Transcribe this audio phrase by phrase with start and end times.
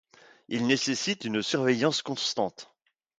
[0.47, 2.73] Il nécessite une surveillance constante.